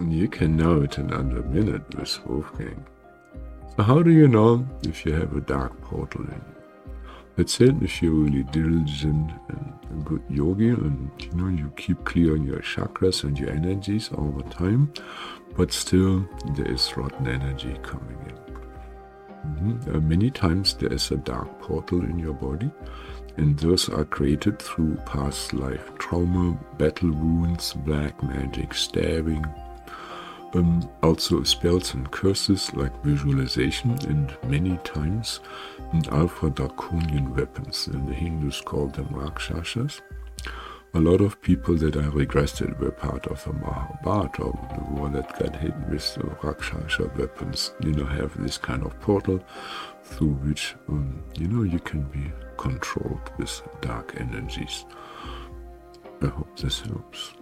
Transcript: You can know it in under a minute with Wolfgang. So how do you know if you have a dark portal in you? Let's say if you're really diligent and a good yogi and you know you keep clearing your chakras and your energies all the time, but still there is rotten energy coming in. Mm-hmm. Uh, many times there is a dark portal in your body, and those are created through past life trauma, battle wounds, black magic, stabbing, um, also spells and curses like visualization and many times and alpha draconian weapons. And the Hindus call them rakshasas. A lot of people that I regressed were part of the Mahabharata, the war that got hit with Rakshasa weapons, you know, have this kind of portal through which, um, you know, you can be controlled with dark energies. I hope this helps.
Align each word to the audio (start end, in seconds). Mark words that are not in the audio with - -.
You 0.00 0.26
can 0.26 0.56
know 0.56 0.82
it 0.82 0.98
in 0.98 1.12
under 1.12 1.38
a 1.38 1.44
minute 1.44 1.94
with 1.96 2.26
Wolfgang. 2.26 2.84
So 3.76 3.82
how 3.84 4.02
do 4.02 4.10
you 4.10 4.26
know 4.26 4.66
if 4.82 5.06
you 5.06 5.12
have 5.12 5.36
a 5.36 5.40
dark 5.40 5.80
portal 5.82 6.22
in 6.22 6.30
you? 6.32 6.92
Let's 7.36 7.54
say 7.54 7.66
if 7.80 8.02
you're 8.02 8.12
really 8.12 8.42
diligent 8.44 9.30
and 9.48 9.72
a 9.90 10.02
good 10.04 10.22
yogi 10.28 10.68
and 10.68 11.10
you 11.20 11.30
know 11.32 11.48
you 11.48 11.72
keep 11.76 12.04
clearing 12.04 12.44
your 12.44 12.60
chakras 12.60 13.22
and 13.22 13.38
your 13.38 13.50
energies 13.50 14.10
all 14.12 14.30
the 14.32 14.42
time, 14.50 14.92
but 15.56 15.72
still 15.72 16.28
there 16.54 16.70
is 16.70 16.96
rotten 16.96 17.28
energy 17.28 17.76
coming 17.82 18.18
in. 18.28 18.34
Mm-hmm. 19.46 19.96
Uh, 19.96 20.00
many 20.00 20.30
times 20.30 20.74
there 20.74 20.92
is 20.92 21.10
a 21.12 21.16
dark 21.16 21.60
portal 21.60 22.00
in 22.00 22.18
your 22.18 22.34
body, 22.34 22.70
and 23.36 23.58
those 23.58 23.88
are 23.88 24.04
created 24.04 24.60
through 24.60 24.96
past 25.06 25.52
life 25.52 25.92
trauma, 25.98 26.58
battle 26.78 27.12
wounds, 27.12 27.74
black 27.74 28.20
magic, 28.22 28.74
stabbing, 28.74 29.44
um, 30.54 30.88
also 31.02 31.42
spells 31.42 31.94
and 31.94 32.10
curses 32.10 32.72
like 32.74 33.04
visualization 33.04 33.92
and 34.08 34.36
many 34.48 34.78
times 34.78 35.40
and 35.92 36.06
alpha 36.08 36.50
draconian 36.50 37.34
weapons. 37.34 37.86
And 37.88 38.08
the 38.08 38.14
Hindus 38.14 38.60
call 38.60 38.88
them 38.88 39.08
rakshasas. 39.10 40.00
A 40.96 41.00
lot 41.00 41.20
of 41.20 41.42
people 41.42 41.74
that 41.78 41.96
I 41.96 42.02
regressed 42.02 42.78
were 42.78 42.92
part 42.92 43.26
of 43.26 43.42
the 43.42 43.52
Mahabharata, 43.52 44.52
the 44.76 44.84
war 44.92 45.08
that 45.08 45.36
got 45.40 45.56
hit 45.56 45.74
with 45.90 46.16
Rakshasa 46.40 47.10
weapons, 47.18 47.72
you 47.80 47.90
know, 47.90 48.04
have 48.04 48.40
this 48.40 48.58
kind 48.58 48.84
of 48.84 49.00
portal 49.00 49.40
through 50.04 50.34
which, 50.34 50.76
um, 50.88 51.20
you 51.34 51.48
know, 51.48 51.64
you 51.64 51.80
can 51.80 52.02
be 52.02 52.30
controlled 52.56 53.28
with 53.38 53.60
dark 53.80 54.14
energies. 54.20 54.84
I 56.22 56.26
hope 56.26 56.56
this 56.56 56.82
helps. 56.82 57.32